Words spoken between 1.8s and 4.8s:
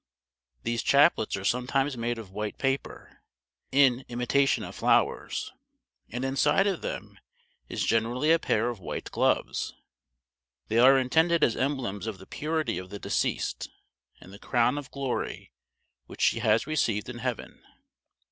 made of white paper, in imitation of